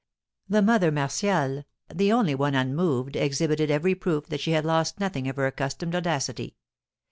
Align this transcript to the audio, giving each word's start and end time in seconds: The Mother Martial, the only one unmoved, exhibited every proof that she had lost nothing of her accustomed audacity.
The 0.49 0.63
Mother 0.63 0.91
Martial, 0.91 1.63
the 1.93 2.11
only 2.11 2.33
one 2.33 2.55
unmoved, 2.55 3.15
exhibited 3.15 3.69
every 3.69 3.93
proof 3.93 4.25
that 4.29 4.39
she 4.39 4.53
had 4.53 4.65
lost 4.65 4.99
nothing 4.99 5.29
of 5.29 5.35
her 5.35 5.45
accustomed 5.45 5.93
audacity. 5.95 6.55